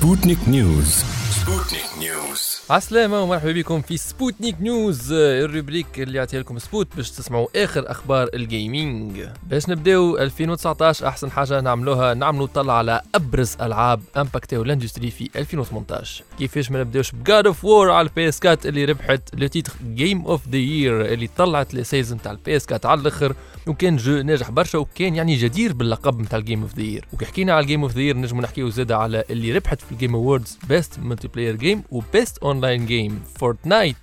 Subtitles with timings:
[0.00, 1.04] سبوتنيك نيوز
[1.66, 7.10] سبوتنيك نيوز عسلامة ومرحبا بكم في سبوتنيك نيوز ال rubrique اللي يعطيها لكم سبوت باش
[7.10, 13.56] تسمعوا آخر أخبار ال gaming باش نبداو 2019 أحسن حاجة نعملوها نعملوا طلع على أبرز
[13.60, 18.28] ألعاب امباكتاو ال industry في 2018 كيفاش ما نبداوش؟ ب God of War على ال
[18.28, 22.32] PS 4 اللي ربحت le titre Game of the Year اللي طلعت les سيز نتاع
[22.32, 23.34] ال PS 4 على الأخر.
[23.66, 27.26] وكان jeu ناجح برشا وكان يعني جدير باللقب نتاع ال Game of the Year وكي
[27.26, 29.96] حكينا على ال Game of the Year نجمو نحكيو زاد على اللي ربحت في ال
[29.96, 33.96] Game Awards best multiplayer game و best online game Fortnite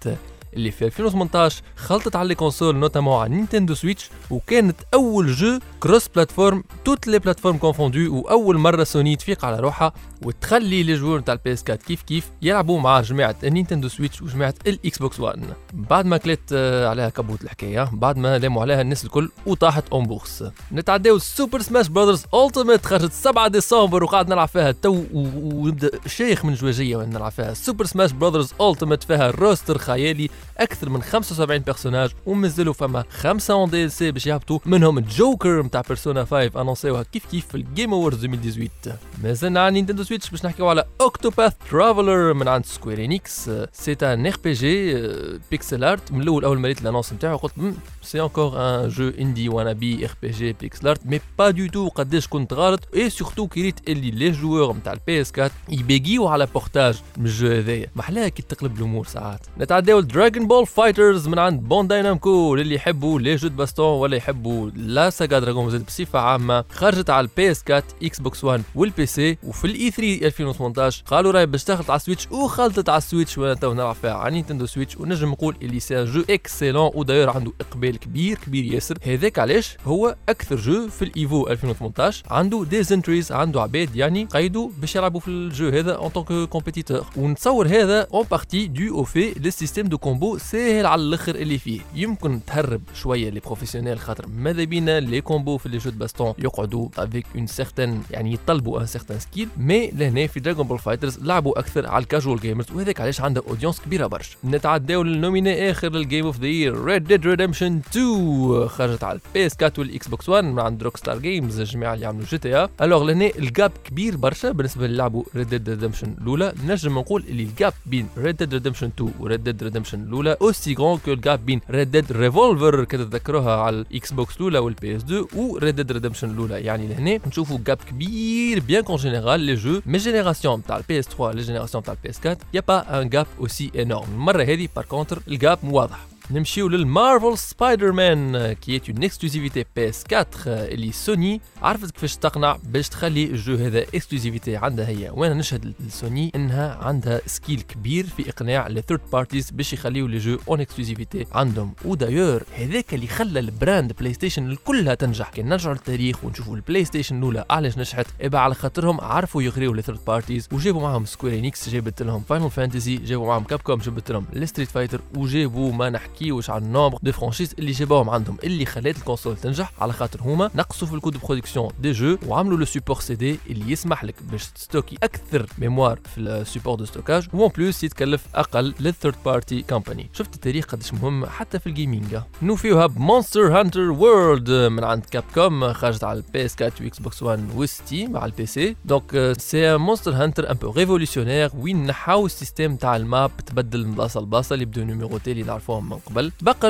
[0.53, 7.07] اللي في 2018 خلطت على consoles notamment على Nintendo Switch وكانت أول jeu cross-platform toutes
[7.07, 11.63] les plateformes confondues وأول مرة سوني تفيق على روحها وتخلي les joueurs تاع ال PS
[11.69, 15.43] 4 كيف كيف يلعبوا مع جماعة ال Nintendo Switch وجماعة ال Xbox 1
[15.73, 20.05] بعد ما كلت آه، عليها كبوت الحكاية بعد ما لاموا عليها الناس الكل وطاحت en
[20.05, 26.45] bourse نتعداو Super Smash Brothers Ultimate خرجت 7 ديسمبر وقاعد نلعب فيها تو ونبدا شيخ
[26.45, 27.53] من جواجية وأنا نلعب فيها.
[27.53, 33.69] Super Smash Brothers Ultimate فيها roster خيالي أكثر من 75 personnages ومازالوا فما خمسة en
[33.69, 38.25] DLC باش يهبطوا منهم جوكر نتاع Persona 5 أنونسيوها كيف كيف في ال Game Awards
[38.25, 43.97] 2018 مازلنا على Nintendo Switch باش نحكيو على Octopath Traveler من عند Square Enix c'est
[44.03, 45.07] un RPG
[45.51, 47.53] pixel art من الأول أول ما ريت ال annonce نتاعو قلت
[48.01, 52.53] c'est encore un jeu indé وأنا RPG pixel art mais pas du tout قداش كنت
[52.53, 57.01] غلط et surtout كي ريت اللي les joueurs نتاع ال PS 4 يبيجيو على portage
[57.17, 57.87] من ال jeu هذايا.
[57.95, 59.39] محلاها كي تقلب الأمور ساعات.
[59.59, 59.99] نتعداو
[60.33, 65.09] Dragon Ball FighterZ من عند Bandai Namco للي يحبوا les jeux baston ولا يحبوا la
[65.09, 66.65] saga Dragon Z بصفة عامة.
[66.69, 71.45] خرجت على ال PS 4 Xbox 1 وال PC وفي ال E3 2018 قالوا راهي
[71.45, 74.65] باش تخلط على ال Switch وخلطت على ال Switch وأنا تو نلعب فيها على Nintendo
[74.65, 74.97] Switch.
[74.97, 78.97] ونجم نقول اللي c'est un jeu excellent و d'ailleurs عنده إقبال كبير كبير ياسر.
[79.03, 84.25] هذاك علاش؟ هو أكثر jeu في ال EVO 2018 عنده des entries عنده عباد يعني
[84.25, 88.67] قيدوا باش يلعبوا في ال jeu هذا en tant que compétiteur ونتصور هذا en partie
[88.67, 91.81] dû au fait le système de combo ساهل على الآخر اللي فيه.
[91.95, 96.89] يمكن تهرب شوية les professionnels خاطر ماذا بينا؟ les combos في les jeux baston يقعدوا
[96.97, 101.59] avec un certain يعني يطلبوا un certain skill mais لهنا في Dragon Ball FighterZ لعبوا
[101.59, 104.35] أكثر على ال casual gamers وهذاك علاش عنده audience كبيرة برشا.
[104.45, 109.19] نتعداو لل nominé آخر لل game of the year Red Dead Redemption 2 خرجت على
[109.27, 113.03] ال PS 4 وال Xbox 1 من عند Rockstar Games الجماعه اللي عملوا GTA alors
[113.03, 116.53] لهنا ال gap كبير برشا بالنسبة اللي لعبوا Red Dead Redemption الأولى.
[116.65, 120.37] نجم نقول اللي ال gap بين Red Dead Redemption 2 و Red Dead Redemption الأولى
[120.41, 124.95] aussi grand que ال gap بين Red Dead Revolver كتتذكروها على ال Xbox الاولى وال
[124.95, 126.61] PS 2 و Red Dead Redemption الأولى.
[126.61, 131.31] يعني لهنا نشوفوا gap كبير bien qu'en général les jeux mi-génération تاع ال PS 3
[131.31, 134.67] les générations تاع ال PS 4 y a pas un gap aussi énorme المرة هذه
[134.75, 140.27] par contre ال gap واضح نمشيو لل Marvel Spider-Man qui est en exclusivité PS 4
[140.47, 145.09] اللي سوني عرفت كيفاش تقنع باش تخلي ال jeu هذا exclusivité عندها هي.
[145.09, 150.17] وأنا نشهد لسوني إنها عندها skill كبير في إقناع les third parties باش يخليو les
[150.17, 151.73] jeux en exclusivité عندهم.
[151.85, 155.29] و d'ailleurs هذاك اللي خلى ال brand PlayStation كلها تنجح.
[155.29, 158.07] كي نرجعوا للتاريخ ونشوفوا ال PlayStation الأولى علاش نجحت.
[158.21, 162.51] bah على خاطرهم عرفوا يغريو les third parties وجابوا معاهم Square Enix جابت لهم Final
[162.51, 167.11] Fantasy جابوا معاهم Capcom جابت لهم ال Street Fighter وجابوا ما نحكيوش عن nombre de
[167.11, 170.97] franchises اللي جابوهم عندهم اللي خلات ال console تنجح على خاطر هما نقصوا في ال
[170.97, 175.45] coût de production des jeux وعملوا le support CD اللي يسمح لك باش تستوكي أكثر
[175.57, 180.09] mémoire في ال support de stockage و en plus يتكلف أقل لل third party company
[180.13, 185.73] شفت التاريخ قداش مهم حتى في الجيمنج نوفيوها بمونستر هانتر وورلد من عند كاب كوم
[185.73, 188.75] خرجت على البي إس 4 واكس بوكس 1 وستيم على البي سي.
[188.85, 194.21] دونك سي مونستر هانتر ان بو ريفولوسيونير وين نحاو السيستيم تاع الماب تبدل من بلاصه
[194.21, 195.99] لبلاصه اللي بدو نيميروتي اللي نعرفوهم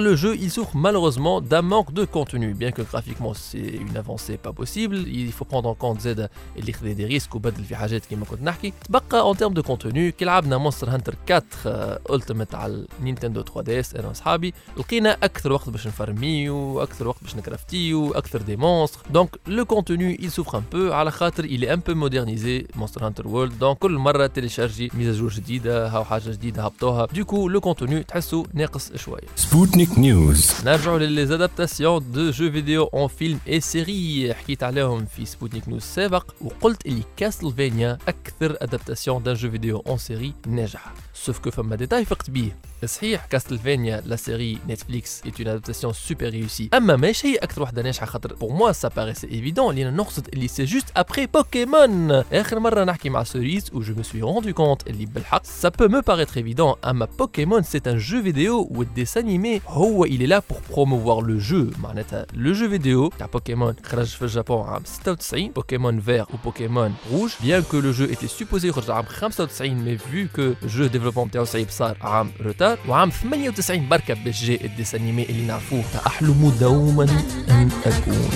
[0.08, 2.48] le jeu il souffre malheureusement d'un manque de contenu.
[2.54, 6.72] Bien que graphiquement c'est une avancée pas possible, il faut prendre en compte Z اللي
[6.72, 8.72] خذا des risques وبدل في حاجات كما كنت نحكي.
[8.84, 13.80] تبقى en termes de contenu كي لعبنا مونستر هانتر 4 التيميت على النينتندو 3 دي
[13.80, 19.00] اس انا وصحابي لقينا اكثر وقت باش نفرميو اكثر وقت باش نكرافتيو اكثر دي مونستر
[19.10, 23.06] دونك لو كونتوني il souffre un peu على خاطر il est un peu modernisé مونستر
[23.06, 28.02] هانتر وورلد دونك كل مره تيليشارجي ميزاجور جديده هاو حاجه جديده هبطوها دوكو لو كونتوني
[28.02, 34.33] تحسه ناقص شويه سبوتنيك نيوز نرجعوا للي ادابتاسيون دو جو فيديو اون فيلم اي سيري
[34.33, 39.97] حكيت عليهم في سبوتنيك نيوز سابق وقلت اللي كاسلفينيا أكثر ادابتاسيون دان جو فيديو اون
[39.97, 42.56] سيري ناجحه سوف كو فما ديتاي فقت بيه
[42.86, 47.81] صحيح Castlevania la série Netflix est une adaptation super réussie اما ماشي هي أكثر وحده
[47.81, 52.60] ناجحه خاطر pour moi ça paraissait évident لأن نقصد اللي c'est juste après Pokémon اخر
[52.60, 56.01] مره نحكي مع سوريس و je me suis rendu compte اللي بالحق ça peut me
[56.07, 60.42] paraître évident اما Pokémon c'est un jeu vidéo وال dessin animé هو il est là
[60.42, 61.80] pour promouvoir le jeu.
[61.80, 66.38] معناتها le jeu vidéo تاع بوكيمون خرج في ال Japon عام 96 Pokémon Vert و
[66.44, 70.69] Pokémon Rouge bien que le jeu était supposé يخرج عام 95 mais vu que ال
[70.69, 75.24] jeu développement تاعو صعيب صار عام retard وعام 98 بركة باش جاء ال dessin animé
[75.23, 77.03] اللي نعرفوه أحلم دوما
[77.50, 78.29] أن أكون.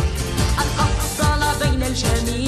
[0.59, 2.46] الأفضل بين الجميع.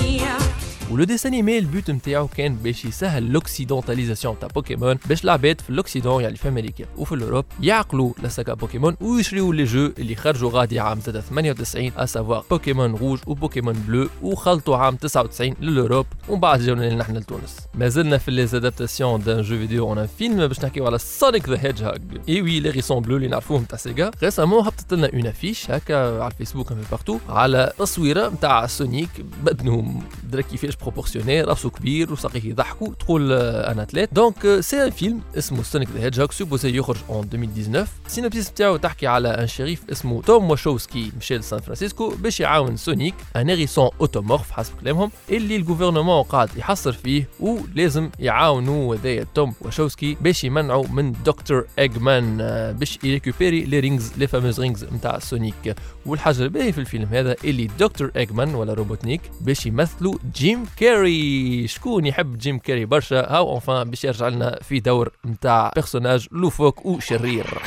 [0.99, 5.61] و le dessin animé ال but نتاعو كان باش يسهل l'occidentalisation تاع بوكيمون باش العباد
[5.61, 9.63] في ال Occident يعني في أمريكا وفي ال Europe يعقلوا la saga Pokémon ويشريوا les
[9.63, 14.77] jeux اللي خرجوا غادي عام زاد 98 à savoir Pokémon Rouge و Pokémon Bleu وخلطوا
[14.77, 19.41] عام 99 لل Europe ومن بعد جاونا نحن لتونس ما زلنا في les adaptations d'un
[19.41, 23.15] jeu vidéo en film باش نحكيو على Sonic the Hedgehog Eh oui le hérisson bleu
[23.15, 27.73] اللي نعرفوهم تاع Sega récemment هبطت لنا une affiche هكا على الفيسبوك في partout على
[27.79, 29.09] تصويره نتاع Sonic
[29.43, 34.89] بدنهم درا كيفاش proportionné راسو كبير وساقيه يضحكوا تقول آه، أنا athlète donc c'est un
[34.89, 39.47] film اسمه Sonic the Hedgehog supposé يخرج en 2019 ال synopsis نتاعو تحكي على ان
[39.47, 45.11] shérif اسمه Tom Wachowski مشى لسان فرانسيسكو باش يعاون Sonic un hérisson anthropomorphe حسب كلامهم
[45.29, 51.67] اللي ال gouvernement قاعد يحصر فيه ولازم يعاونوا هذايا Tom Wachowski باش يمنعوا من Dr.
[51.79, 55.75] Eggman آه، باش يريكوبيري les rings les fameuses rings نتاع Sonic
[56.05, 58.11] والحاجة الباهية في الفيلم هذا اللي Dr.
[58.15, 64.03] Eggman ولا Robotnik باش يمثلوا Jim Carrey شكون يحب Jim Carrey برشا؟ هاو enfin باش
[64.03, 67.61] يرجع لنا في دور نتاع personnage loufoque وشرير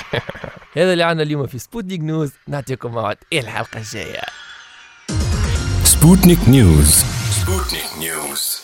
[0.77, 3.17] هذا اللي عنا اليوم في Sputnik News نعطيكم موعد.
[3.33, 4.23] إيه الحلقة الجاية.
[5.85, 8.62] Sputnik News Sputnik News